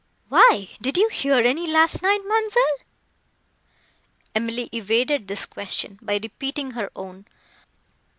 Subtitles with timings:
[0.29, 2.85] "Why, did you hear any last night, ma'amselle?"
[4.33, 7.27] Emily evaded this question, by repeating her own.